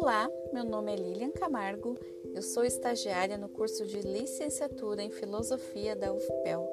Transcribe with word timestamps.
Olá, 0.00 0.30
meu 0.50 0.64
nome 0.64 0.94
é 0.94 0.96
Lilian 0.96 1.30
Camargo, 1.30 1.94
eu 2.34 2.40
sou 2.40 2.64
estagiária 2.64 3.36
no 3.36 3.50
curso 3.50 3.84
de 3.84 4.00
licenciatura 4.00 5.02
em 5.02 5.10
Filosofia 5.10 5.94
da 5.94 6.10
UFPEL. 6.10 6.72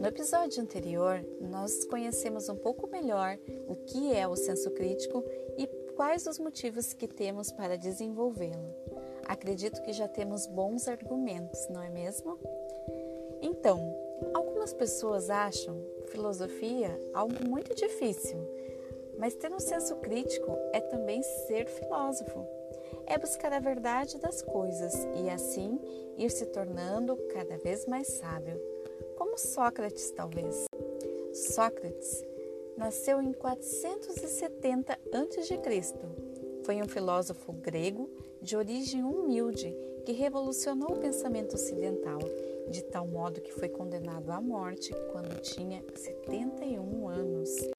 No 0.00 0.08
episódio 0.08 0.60
anterior, 0.60 1.24
nós 1.40 1.84
conhecemos 1.84 2.48
um 2.48 2.56
pouco 2.56 2.88
melhor 2.88 3.38
o 3.68 3.76
que 3.76 4.12
é 4.12 4.26
o 4.26 4.34
senso 4.34 4.68
crítico 4.72 5.22
e 5.56 5.68
quais 5.94 6.26
os 6.26 6.40
motivos 6.40 6.92
que 6.92 7.06
temos 7.06 7.52
para 7.52 7.78
desenvolvê-lo. 7.78 8.74
Acredito 9.24 9.80
que 9.82 9.92
já 9.92 10.08
temos 10.08 10.44
bons 10.48 10.88
argumentos, 10.88 11.68
não 11.68 11.80
é 11.80 11.88
mesmo? 11.88 12.36
Então, 13.40 13.78
algumas 14.34 14.72
pessoas 14.72 15.30
acham 15.30 15.80
filosofia 16.08 17.00
algo 17.14 17.48
muito 17.48 17.76
difícil 17.76 18.55
mas 19.18 19.34
ter 19.34 19.52
um 19.52 19.60
senso 19.60 19.96
crítico 19.96 20.56
é 20.72 20.80
também 20.80 21.22
ser 21.22 21.66
filósofo. 21.66 22.46
É 23.06 23.18
buscar 23.18 23.52
a 23.52 23.60
verdade 23.60 24.18
das 24.18 24.42
coisas 24.42 25.06
e 25.14 25.30
assim 25.30 25.78
ir 26.16 26.30
se 26.30 26.46
tornando 26.46 27.16
cada 27.32 27.56
vez 27.58 27.86
mais 27.86 28.08
sábio, 28.08 28.60
como 29.16 29.38
Sócrates, 29.38 30.10
talvez. 30.10 30.66
Sócrates 31.32 32.24
nasceu 32.76 33.20
em 33.20 33.32
470 33.32 34.92
a.C. 34.92 35.92
Foi 36.64 36.82
um 36.82 36.88
filósofo 36.88 37.52
grego 37.52 38.10
de 38.42 38.56
origem 38.56 39.02
humilde 39.04 39.74
que 40.04 40.12
revolucionou 40.12 40.92
o 40.92 41.00
pensamento 41.00 41.54
ocidental, 41.54 42.18
de 42.68 42.82
tal 42.84 43.06
modo 43.06 43.40
que 43.40 43.52
foi 43.52 43.68
condenado 43.68 44.30
à 44.30 44.40
morte 44.40 44.92
quando 45.12 45.40
tinha 45.40 45.82
71 45.94 47.08
anos. 47.08 47.75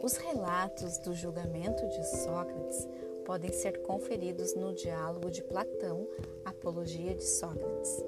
Os 0.00 0.16
relatos 0.16 0.96
do 0.98 1.12
julgamento 1.12 1.86
de 1.88 2.06
Sócrates 2.06 2.88
podem 3.24 3.52
ser 3.52 3.82
conferidos 3.82 4.54
no 4.54 4.72
diálogo 4.72 5.30
de 5.30 5.42
Platão, 5.42 6.08
Apologia 6.44 7.14
de 7.14 7.24
Sócrates. 7.24 8.04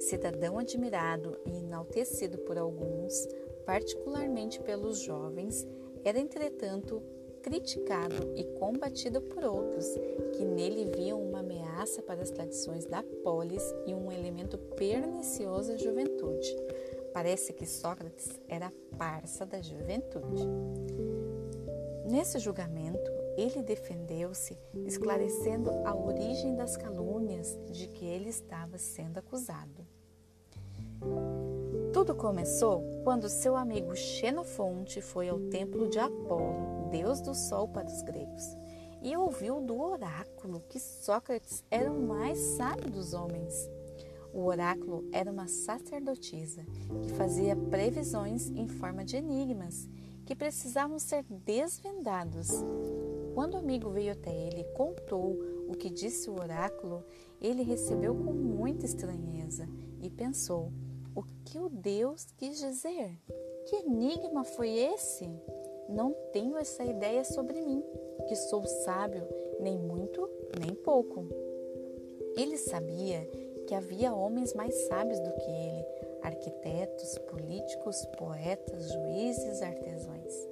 Cidadão 0.00 0.58
admirado 0.58 1.38
e 1.46 1.58
enaltecido 1.58 2.38
por 2.38 2.58
alguns, 2.58 3.26
particularmente 3.64 4.60
pelos 4.60 4.98
jovens, 4.98 5.66
era 6.04 6.18
entretanto 6.18 7.02
criticado 7.42 8.32
e 8.36 8.44
combatido 8.58 9.20
por 9.20 9.44
outros, 9.44 9.86
que 10.34 10.44
nele 10.44 10.90
viam 10.96 11.22
uma 11.22 11.40
ameaça 11.40 12.02
para 12.02 12.22
as 12.22 12.30
tradições 12.30 12.84
da 12.84 13.02
polis 13.22 13.62
e 13.86 13.94
um 13.94 14.12
elemento 14.12 14.58
pernicioso 14.58 15.72
à 15.72 15.76
juventude. 15.76 16.54
Parece 17.14 17.52
que 17.52 17.64
Sócrates 17.64 18.28
era 18.48 18.72
parça 18.98 19.46
da 19.46 19.62
juventude. 19.62 20.42
Nesse 22.04 22.40
julgamento, 22.40 23.08
ele 23.36 23.62
defendeu-se, 23.62 24.58
esclarecendo 24.84 25.70
a 25.86 25.94
origem 25.94 26.56
das 26.56 26.76
calúnias 26.76 27.56
de 27.70 27.86
que 27.86 28.04
ele 28.04 28.28
estava 28.28 28.78
sendo 28.78 29.18
acusado. 29.18 29.86
Tudo 31.92 32.16
começou 32.16 32.82
quando 33.04 33.28
seu 33.28 33.54
amigo 33.54 33.94
Xenofonte 33.94 35.00
foi 35.00 35.28
ao 35.28 35.38
templo 35.38 35.88
de 35.88 36.00
Apolo, 36.00 36.88
deus 36.90 37.20
do 37.20 37.32
sol 37.32 37.68
para 37.68 37.86
os 37.86 38.02
gregos, 38.02 38.56
e 39.00 39.16
ouviu 39.16 39.60
do 39.60 39.80
oráculo 39.80 40.64
que 40.68 40.80
Sócrates 40.80 41.62
era 41.70 41.92
o 41.92 42.02
mais 42.02 42.38
sábio 42.38 42.90
dos 42.90 43.14
homens. 43.14 43.70
O 44.34 44.46
oráculo 44.46 45.04
era 45.12 45.30
uma 45.30 45.46
sacerdotisa 45.46 46.66
que 47.04 47.12
fazia 47.12 47.54
previsões 47.54 48.50
em 48.50 48.66
forma 48.66 49.04
de 49.04 49.16
enigmas 49.16 49.88
que 50.26 50.34
precisavam 50.34 50.98
ser 50.98 51.22
desvendados. 51.22 52.48
Quando 53.32 53.54
o 53.54 53.58
amigo 53.58 53.90
veio 53.90 54.12
até 54.12 54.34
ele 54.34 54.62
e 54.62 54.76
contou 54.76 55.38
o 55.68 55.72
que 55.72 55.88
disse 55.88 56.28
o 56.28 56.34
oráculo, 56.34 57.04
ele 57.40 57.62
recebeu 57.62 58.12
com 58.12 58.32
muita 58.32 58.84
estranheza 58.84 59.68
e 60.02 60.10
pensou: 60.10 60.72
o 61.14 61.22
que 61.44 61.58
o 61.58 61.68
Deus 61.68 62.26
quis 62.36 62.58
dizer? 62.58 63.16
Que 63.66 63.76
enigma 63.76 64.42
foi 64.42 64.70
esse? 64.70 65.30
Não 65.88 66.12
tenho 66.32 66.56
essa 66.56 66.84
ideia 66.84 67.24
sobre 67.24 67.60
mim, 67.60 67.84
que 68.26 68.34
sou 68.34 68.64
sábio, 68.64 69.26
nem 69.60 69.78
muito, 69.78 70.28
nem 70.58 70.74
pouco. 70.74 71.28
Ele 72.36 72.56
sabia 72.56 73.28
que 73.66 73.74
havia 73.74 74.14
homens 74.14 74.54
mais 74.54 74.74
sábios 74.86 75.18
do 75.20 75.32
que 75.32 75.50
ele, 75.50 75.84
arquitetos, 76.22 77.18
políticos, 77.30 78.06
poetas, 78.18 78.92
juízes, 78.92 79.62
artesãos. 79.62 80.48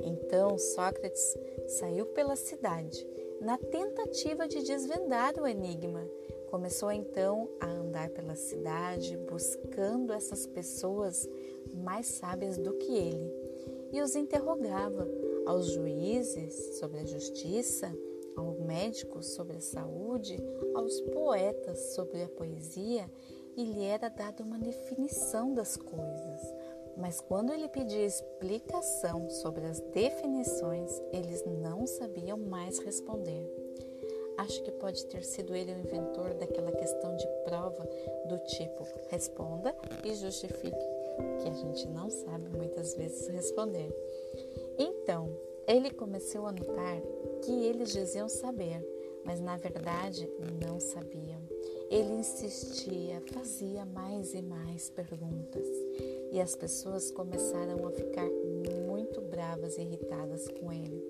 Então 0.00 0.58
Sócrates 0.58 1.36
saiu 1.78 2.06
pela 2.06 2.36
cidade 2.36 3.06
na 3.40 3.56
tentativa 3.56 4.46
de 4.46 4.62
desvendar 4.62 5.34
o 5.38 5.46
enigma. 5.46 6.04
Começou 6.50 6.90
então 6.90 7.48
a 7.60 7.66
andar 7.66 8.08
pela 8.10 8.34
cidade 8.34 9.16
buscando 9.16 10.12
essas 10.12 10.46
pessoas 10.46 11.28
mais 11.74 12.06
sábias 12.06 12.56
do 12.56 12.72
que 12.74 12.96
ele 12.96 13.32
e 13.92 14.00
os 14.00 14.14
interrogava 14.14 15.08
aos 15.46 15.70
juízes 15.70 16.78
sobre 16.78 17.00
a 17.00 17.06
justiça, 17.06 17.92
aos 18.38 18.58
médicos 18.60 19.26
sobre 19.34 19.56
a 19.56 19.60
saúde, 19.60 20.36
aos 20.74 21.00
poetas 21.00 21.78
sobre 21.94 22.22
a 22.22 22.28
poesia 22.28 23.10
e 23.56 23.64
lhe 23.64 23.84
era 23.84 24.08
dada 24.08 24.44
uma 24.44 24.58
definição 24.58 25.52
das 25.52 25.76
coisas. 25.76 26.54
Mas 26.96 27.20
quando 27.20 27.52
ele 27.52 27.68
pedia 27.68 28.04
explicação 28.04 29.28
sobre 29.30 29.66
as 29.66 29.80
definições, 29.80 30.90
eles 31.12 31.44
não 31.44 31.86
sabiam 31.86 32.36
mais 32.36 32.78
responder. 32.80 33.46
Acho 34.36 34.62
que 34.62 34.70
pode 34.70 35.04
ter 35.06 35.24
sido 35.24 35.54
ele 35.54 35.72
o 35.72 35.78
inventor 35.78 36.34
daquela 36.34 36.70
questão 36.70 37.16
de 37.16 37.26
prova 37.44 37.84
do 38.28 38.38
tipo 38.38 38.86
responda 39.08 39.74
e 40.04 40.14
justifique, 40.14 40.86
que 41.42 41.48
a 41.48 41.54
gente 41.54 41.88
não 41.88 42.08
sabe 42.08 42.48
muitas 42.48 42.94
vezes 42.94 43.26
responder. 43.26 43.92
Então, 44.78 45.28
ele 45.66 45.90
começou 45.90 46.46
a 46.46 46.52
notar 46.52 47.02
que 47.38 47.64
eles 47.64 47.92
diziam 47.92 48.28
saber, 48.28 48.84
mas 49.24 49.40
na 49.40 49.56
verdade 49.56 50.28
não 50.64 50.80
sabiam. 50.80 51.40
Ele 51.90 52.12
insistia, 52.14 53.22
fazia 53.32 53.84
mais 53.84 54.34
e 54.34 54.42
mais 54.42 54.90
perguntas 54.90 55.66
e 56.30 56.40
as 56.40 56.54
pessoas 56.54 57.10
começaram 57.10 57.86
a 57.86 57.90
ficar 57.90 58.28
muito 58.86 59.20
bravas 59.22 59.78
e 59.78 59.82
irritadas 59.82 60.46
com 60.48 60.72
ele. 60.72 61.02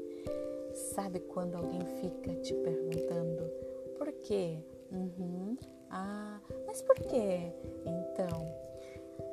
Sabe 0.94 1.18
quando 1.20 1.56
alguém 1.56 1.84
fica 2.00 2.34
te 2.36 2.54
perguntando 2.54 3.50
por 3.96 4.12
quê? 4.12 4.58
Uhum. 4.92 5.56
Ah, 5.90 6.40
mas 6.66 6.82
por 6.82 6.96
quê? 6.96 7.52
Então, 7.84 8.54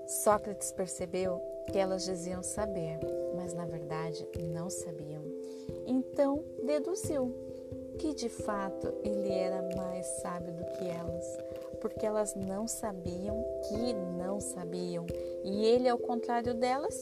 Sócrates 0.07 0.71
percebeu 0.71 1.39
que 1.71 1.77
elas 1.77 2.03
diziam 2.03 2.43
saber, 2.43 2.99
mas 3.35 3.53
na 3.53 3.65
verdade 3.65 4.27
não 4.53 4.69
sabiam. 4.69 5.23
Então 5.85 6.43
deduziu 6.63 7.33
que 7.99 8.13
de 8.13 8.29
fato 8.29 8.93
ele 9.03 9.31
era 9.31 9.61
mais 9.75 10.05
sábio 10.21 10.53
do 10.53 10.65
que 10.65 10.87
elas, 10.87 11.25
porque 11.81 12.05
elas 12.05 12.35
não 12.35 12.67
sabiam 12.67 13.43
que 13.67 13.93
não 14.17 14.39
sabiam, 14.39 15.05
e 15.43 15.65
ele, 15.65 15.87
ao 15.87 15.97
contrário 15.97 16.53
delas, 16.53 16.95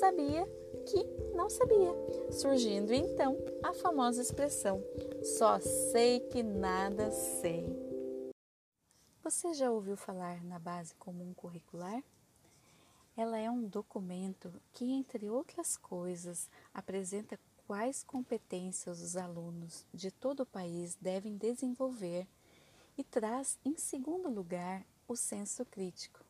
sabia 0.00 0.46
que 0.86 1.02
não 1.34 1.48
sabia, 1.48 1.94
surgindo 2.30 2.92
então 2.92 3.36
a 3.62 3.72
famosa 3.72 4.20
expressão: 4.20 4.82
só 5.22 5.58
sei 5.60 6.20
que 6.20 6.42
nada 6.42 7.10
sei. 7.10 7.64
Você 9.22 9.54
já 9.54 9.70
ouviu 9.70 9.96
falar 9.96 10.44
na 10.44 10.58
base 10.58 10.94
comum 10.96 11.32
curricular? 11.32 12.02
Ela 13.16 13.38
é 13.38 13.48
um 13.48 13.68
documento 13.68 14.52
que, 14.72 14.84
entre 14.84 15.30
outras 15.30 15.76
coisas, 15.76 16.50
apresenta 16.72 17.38
quais 17.64 18.02
competências 18.02 19.00
os 19.00 19.16
alunos 19.16 19.86
de 19.94 20.10
todo 20.10 20.40
o 20.40 20.46
país 20.46 20.96
devem 21.00 21.36
desenvolver 21.36 22.26
e 22.98 23.04
traz, 23.04 23.56
em 23.64 23.76
segundo 23.76 24.28
lugar, 24.28 24.84
o 25.06 25.14
senso 25.14 25.64
crítico. 25.64 26.24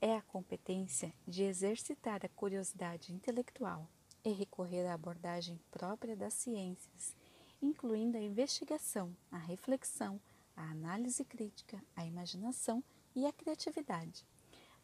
É 0.00 0.14
a 0.14 0.22
competência 0.22 1.12
de 1.26 1.42
exercitar 1.42 2.20
a 2.24 2.28
curiosidade 2.28 3.12
intelectual 3.12 3.88
e 4.24 4.30
recorrer 4.30 4.86
à 4.86 4.94
abordagem 4.94 5.58
própria 5.70 6.14
das 6.14 6.34
ciências, 6.34 7.16
incluindo 7.62 8.18
a 8.18 8.20
investigação, 8.20 9.16
a 9.30 9.38
reflexão, 9.38 10.20
a 10.54 10.70
análise 10.70 11.24
crítica, 11.24 11.82
a 11.96 12.04
imaginação 12.04 12.84
e 13.14 13.26
a 13.26 13.32
criatividade, 13.32 14.26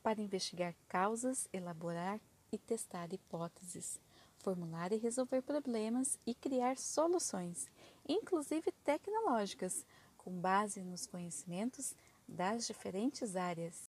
para 0.02 0.20
investigar 0.20 0.74
causas, 0.88 1.48
elaborar 1.52 2.20
e 2.52 2.58
testar 2.58 3.12
hipóteses, 3.12 4.00
formular 4.38 4.92
e 4.92 4.96
resolver 4.96 5.42
problemas 5.42 6.18
e 6.26 6.34
criar 6.34 6.76
soluções, 6.78 7.68
inclusive 8.08 8.72
tecnológicas, 8.84 9.84
com 10.16 10.30
base 10.32 10.82
nos 10.82 11.06
conhecimentos 11.06 11.94
das 12.26 12.66
diferentes 12.66 13.36
áreas. 13.36 13.88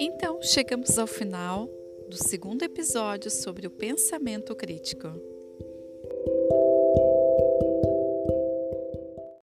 Então, 0.00 0.42
chegamos 0.42 0.98
ao 0.98 1.06
final 1.06 1.68
do 2.08 2.16
segundo 2.16 2.62
episódio 2.62 3.30
sobre 3.30 3.66
o 3.66 3.70
pensamento 3.70 4.54
crítico. 4.54 5.31